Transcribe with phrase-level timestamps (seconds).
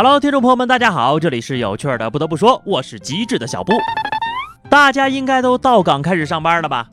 [0.00, 2.08] Hello，听众朋友们，大家好，这里是有趣的。
[2.08, 3.72] 不得不说，我是机智的小布。
[4.70, 6.88] 大家应该都到岗开始上班了吧？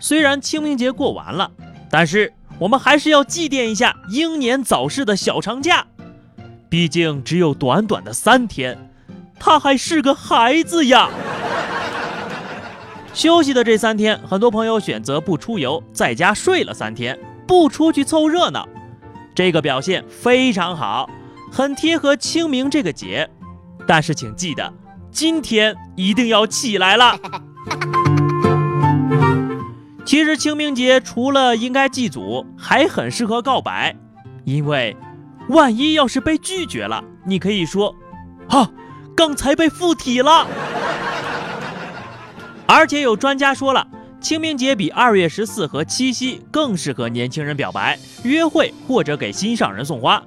[0.00, 1.48] 虽然清明节过完了，
[1.88, 5.86] 但是我们还是要祭奠一下英年早逝的小长假。
[6.68, 8.76] 毕竟只有短短的三天，
[9.38, 11.10] 他还是个孩子呀。
[13.14, 18.68] 休息的这三天，很多朋友选择不出游，在家睡了三天，不出去凑热闹。
[19.32, 21.08] 这个表现非常好。
[21.54, 23.28] 很贴合清明这个节，
[23.86, 24.72] 但是请记得，
[25.10, 27.14] 今天一定要起来了。
[30.06, 33.94] 其实清明节除了应该祭祖，还很适合告白，
[34.44, 34.96] 因为
[35.50, 37.94] 万一要是被拒绝了，你可以说
[38.48, 38.70] ：“啊，
[39.14, 40.46] 刚才被附体了。”
[42.64, 43.86] 而且有专家说了，
[44.22, 50.22] 清明节比二月十四和七夕更适合年轻人表白、约会或者给心上人送花。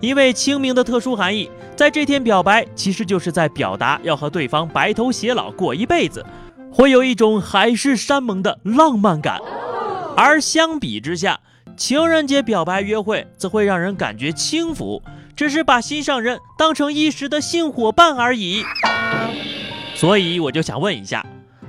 [0.00, 6.24] 因为清明的特殊含义，在这天表白，其实就是在表达要和对方白头偕老过一辈子，
[6.72, 9.38] 会有一种海誓山盟的浪漫感。
[10.16, 11.38] 而相比之下，
[11.76, 15.02] 情人节表白约会则会让人感觉轻浮，
[15.36, 18.64] 只是把心上人当成一时的性伙伴而已。
[19.94, 21.24] 所以我就想问一下，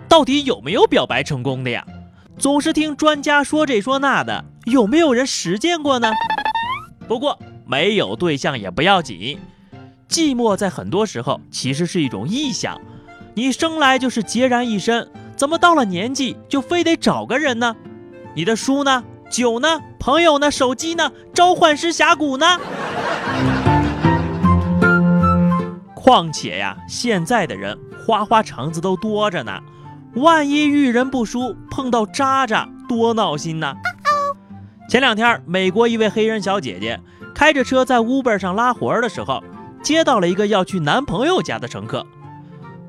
[0.07, 1.85] 到底有没有表白成功的呀？
[2.37, 6.13] 总是听专家说这说那的，有没有人实践过呢？
[7.09, 7.37] 不过。
[7.65, 9.39] 没有对象也不要紧，
[10.09, 12.79] 寂寞在很多时候其实是一种臆想。
[13.33, 17.75] 你生来就是孑然一身，怎么到了年纪就非得找个人呢？
[18.35, 19.03] 你的书呢？
[19.31, 19.79] 酒呢？
[19.99, 20.51] 朋友呢？
[20.51, 21.11] 手机呢？
[21.33, 22.59] 召唤师峡谷呢？
[25.95, 29.61] 况且呀，现在的人花花肠子都多着呢，
[30.15, 33.73] 万一遇人不淑，碰到渣渣，多闹心呢。
[34.89, 36.99] 前两天，美国一位黑人小姐姐。
[37.33, 39.43] 开着车在 Uber 上拉活儿的时候，
[39.81, 42.05] 接到了一个要去男朋友家的乘客。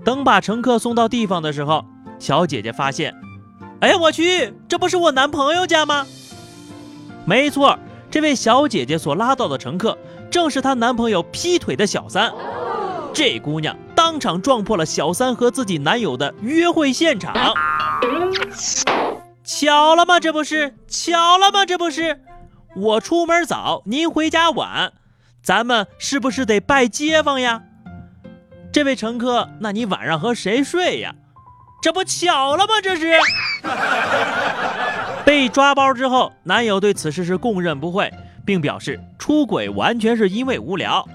[0.05, 1.85] 等把乘客送到地方的时候，
[2.19, 3.15] 小姐姐发现，
[3.81, 6.07] 哎呀，我去，这不是我男朋友家吗？
[7.25, 7.79] 没错，
[8.11, 9.97] 这位小姐姐所拉到的乘客
[10.31, 12.33] 正是她男朋友劈腿的小三。
[13.15, 17.55] 这姑娘当场撞破了小三和自己男友的约会现场。
[19.45, 20.19] 巧了吗？
[20.19, 21.65] 这不是巧了吗？
[21.65, 22.21] 这不是。
[22.75, 24.93] 我出门早，您回家晚，
[25.43, 27.63] 咱们是不是得拜街坊呀？
[28.73, 31.15] 这位乘客，那你晚上和谁睡呀？
[31.83, 32.81] 这不巧了吗？
[32.83, 33.19] 这是
[35.27, 38.11] 被抓包之后，男友对此事是供认不讳，
[38.47, 41.07] 并表示出轨完全是因为无聊。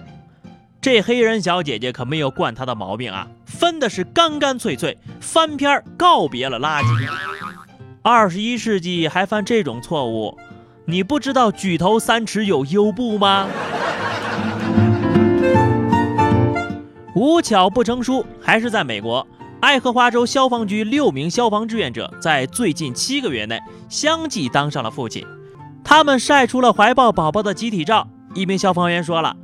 [0.80, 7.10] 这黑人小姐姐可没有惯他的毛病啊，分的是干干脆脆，翻篇告别了垃圾。
[8.04, 10.38] 二十一世纪还犯这种错误？
[10.90, 13.46] 你不知道举头三尺有优步吗？
[17.14, 19.28] 无巧不成书，还是在美国
[19.60, 25.28] 爱荷华州消防局六名消防志愿者在最近七个月内相继当上了父亲。
[25.84, 28.08] 他们晒出了怀抱宝宝的集体照。
[28.34, 29.36] 一名消防员说了：“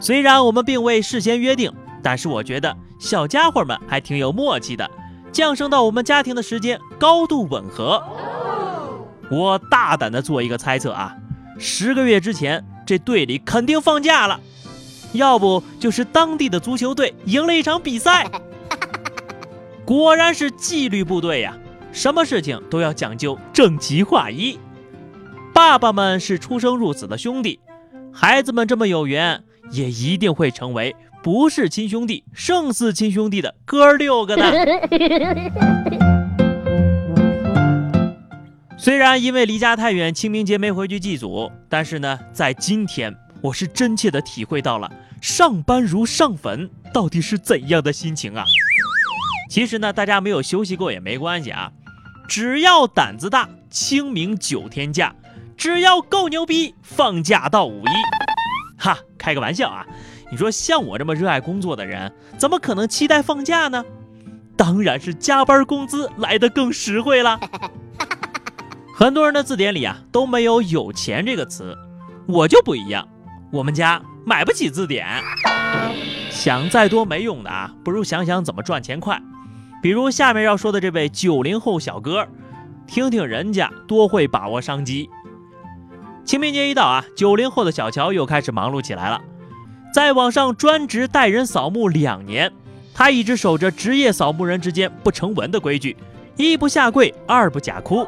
[0.00, 1.70] 虽然我们并未事先约定，
[2.02, 4.90] 但是我觉得小家伙们还挺有默契的，
[5.30, 8.02] 降生到我们家庭的时间高度吻合。”
[9.30, 11.16] 我大胆的做一个猜测啊，
[11.58, 14.40] 十个月之前这队里肯定放假了，
[15.12, 18.26] 要不就是当地的足球队赢了一场比赛。
[19.84, 21.56] 果然是纪律部队呀，
[21.92, 24.58] 什么事情都要讲究整齐划一。
[25.52, 27.58] 爸爸们是出生入死的兄弟，
[28.12, 34.44] 孩子们这么有缘，也一定会成为不是亲兄弟胜似亲兄弟的哥六个的。
[38.86, 44.88] 虽然因为离家太远，清明节没回去祭祖，但是呢，在今天，我是真切的体会到了
[45.20, 48.44] 上班如上坟到底是怎样的心情啊！
[49.50, 51.72] 其实呢，大家没有休息过也没关系啊，
[52.28, 55.12] 只要胆子大，清明九天假，
[55.56, 57.90] 只要够牛逼，放假到五一。
[58.78, 59.84] 哈，开个玩笑啊！
[60.30, 63.84] 你说像我这么热爱工作的人，怎么可能期待放假呢？
[64.56, 67.40] 当然是加班工资来的更实惠了。
[68.98, 71.76] 很多人的字典里啊都没有“有钱”这个词，
[72.26, 73.06] 我就不一样，
[73.52, 75.06] 我们家买不起字典。
[76.30, 79.20] 想再多没用的啊，不如想想怎么赚钱快。
[79.82, 82.26] 比如下面要说的这位九零后小哥，
[82.86, 85.10] 听听人家多会把握商机。
[86.24, 89.20] 清明节一到啊，九零后的小乔又开始忙碌起来了，
[89.92, 92.50] 在网上专职带人扫墓两年，
[92.94, 95.94] 他一直守着职业扫墓人之间不成文的规矩：
[96.38, 98.06] 一不下跪，二不假哭。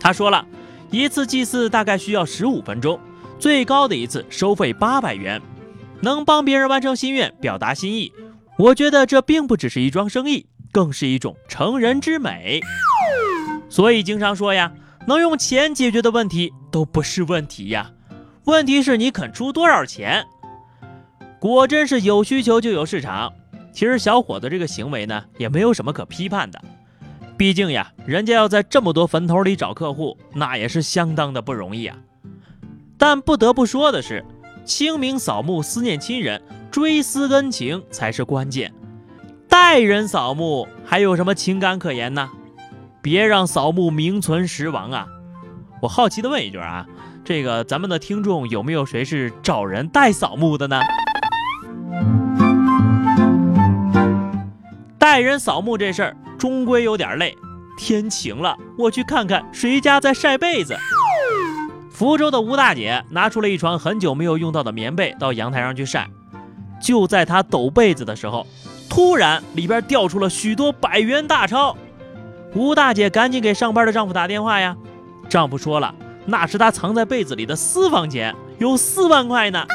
[0.00, 0.46] 他说了，
[0.90, 2.98] 一次祭祀大概需要十五分钟，
[3.38, 5.40] 最高的一次收费八百元。
[6.00, 8.12] 能帮别人完成心愿，表达心意，
[8.56, 12.60] 我觉得这并不只是一桩生意，更是一种成人之美。
[13.68, 14.72] 所以经常说呀，
[15.08, 17.90] 能用钱解决的问题都不是问题呀，
[18.44, 20.24] 问题是你肯出多少钱。
[21.40, 23.32] 果真是有需求就有市场。
[23.72, 26.60] 其实小伙子这个行为呢，也没有什么可批判的。
[27.38, 31.96] 毕竟呀，人家要在这么多坟头里找客户，那也是相当的不容易啊。
[32.98, 34.24] 但不得不说的是，
[34.64, 38.74] 清明扫墓思念亲人，追思恩情才是关键。
[39.48, 42.28] 代人扫墓还有什么情感可言呢？
[43.00, 45.06] 别让扫墓名存实亡啊！
[45.80, 46.84] 我好奇的问一句啊，
[47.24, 50.80] 这个咱们的听众有没有谁是找人代扫墓的呢？
[54.98, 57.36] 代人扫墓这事儿终归有点累。
[57.76, 60.76] 天晴了，我去看看谁家在晒被子。
[61.90, 66.08] 福州的吴大姐拿出了一床很久没有用到的棉被到阳台上去晒。
[66.80, 68.46] 就在她抖被子的时候，
[68.88, 71.76] 突然里边掉出了许多百元大钞。
[72.54, 74.76] 吴大姐赶紧给上班的丈夫打电话呀。
[75.28, 75.94] 丈夫说了，
[76.26, 79.66] 那是她藏在被子里的私房钱，有四万块呢。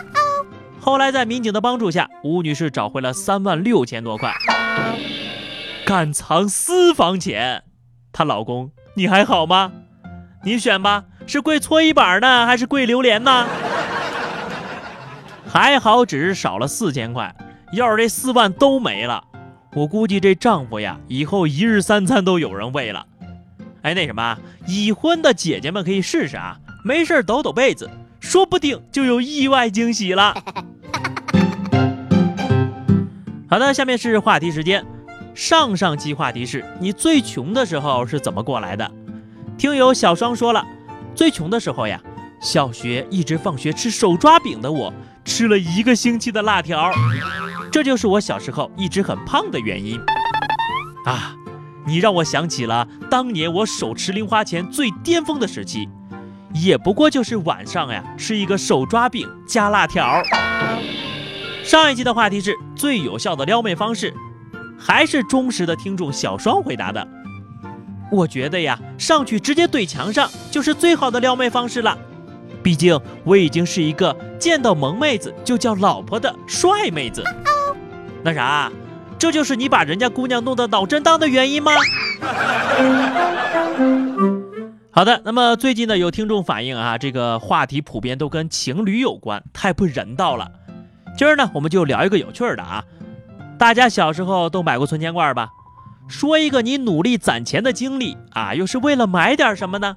[0.80, 4.34] 后来在民警的帮助下，吴女士找回了三万六千多块。
[5.86, 7.64] 敢藏私房钱，
[8.14, 9.72] 她老公你还好吗？
[10.44, 13.48] 你选吧，是跪搓衣板呢，还是跪榴莲呢？
[15.48, 17.36] 还好只是少了四千块，
[17.74, 19.24] 要是这四万都没了，
[19.74, 23.06] 我估计这丈夫呀，以后一日三餐都有人喂了。
[23.82, 27.90] 哎，那什么，已婚的姐姐们可以试试啊，没事抖抖被子，
[28.22, 30.34] 说不定就有意外惊喜了。
[33.50, 34.84] 好的，下面是话题时间。
[35.34, 38.90] 上上期话题是你最穷的时候是怎么过来的？
[39.58, 40.66] 听友小双说了，
[41.16, 42.00] 最穷的时候呀，
[42.42, 44.94] 小学一直放学吃手抓饼的我，
[45.26, 46.92] 吃了一个星期的辣条，
[47.72, 50.00] 这就是我小时候一直很胖的原因。
[51.06, 51.36] 啊，
[51.88, 55.90] 你让我想起了当年我手持零花钱最巅峰的时期，
[56.54, 60.22] 也不过就是晚上呀吃一个手抓饼加辣条。
[61.64, 64.14] 上一期的话题是最有效的撩妹方式。
[64.86, 67.08] 还是忠实的听众小双回答的，
[68.12, 71.98] 我觉得呀，上去直接怼墙上就是最好的撩妹方式了。
[72.62, 77.24] 毕竟我已经是一个见到萌妹子就叫老婆的帅妹子。
[78.24, 78.70] 那啥，
[79.18, 81.72] 这就是你把人家姑娘弄得脑震荡的原因吗？
[84.92, 90.52] 好的，那么最近呢，有听众反映啊，这个话题普遍都跟情侣有关，太不人道了。
[91.18, 92.84] 今儿呢，我们就聊一个有趣的啊。
[93.64, 95.54] 大家小时候都买过存钱罐吧？
[96.10, 99.96] 说一个你努力攒钱的经历啊，又是为了买点什么呢？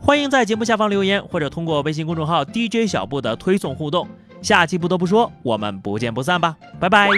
[0.00, 4.08] 欢迎在节目下方留言，或者通过微信公众号 DJ 小布的推送互动。
[4.40, 7.10] 下期不得不说，我们不见不散吧，拜拜。